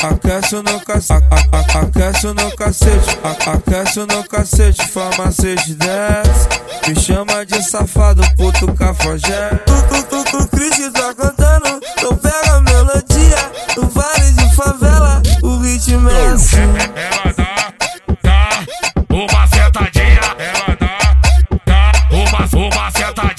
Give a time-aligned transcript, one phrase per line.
[0.00, 1.26] Aquece no cacete,
[1.74, 6.48] aquece no cacete, aquece no cacete, farmacete desce.
[6.86, 9.50] Me chama de safado, puto cafajé.
[9.66, 13.52] Tu, tu, tu, tu, Cris tá cantando, então pega a melodia.
[13.76, 16.58] No vale de favela, o ritmo é assim.
[16.94, 17.72] Ela dá,
[18.22, 18.50] dá
[19.10, 20.20] uma sentadinha.
[20.38, 21.16] Ela dá,
[21.66, 23.37] dá uma, uma sentadinha.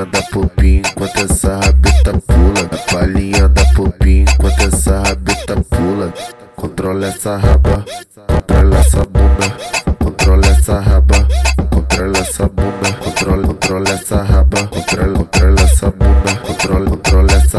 [0.00, 2.62] Palhinha da popinha enquanto essa rabeta pula.
[2.62, 6.12] Na palhinha da popinha enquanto essa rabeta pula.
[6.56, 7.84] Controla essa raba,
[8.28, 9.56] controla essa bunda.
[9.98, 11.28] Controla essa raba,
[11.70, 12.92] controla essa bunda.
[13.04, 16.36] Controla, controla essa raba, controla, controla essa bunda.
[16.46, 17.49] Controla, controla essa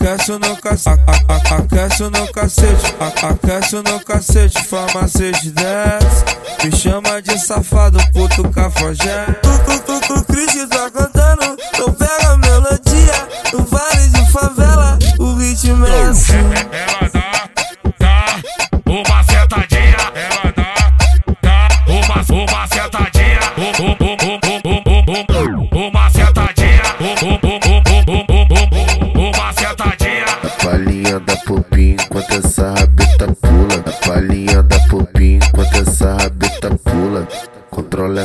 [0.00, 1.02] Aquece no cacete,
[1.50, 6.24] aquece no cacete, aquece no cacete, farmacete desce.
[6.64, 9.26] Me chama de safado, puto cafajé.
[9.42, 13.28] Tu, tu, tu, tu, Cris tá cantando, então pega a melodia.
[13.52, 16.32] No vale de favela, o ritmo é assim.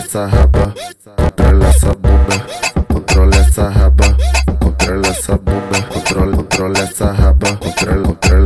[0.06, 0.74] Controla essa raba,
[1.18, 2.46] controla essa bunda.
[2.88, 4.18] Controla essa raba,
[4.60, 5.82] controla essa bunda.
[5.90, 8.45] Controla, controla essa raba, controla, controla essa bunda.